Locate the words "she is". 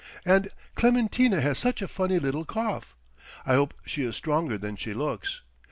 3.85-4.15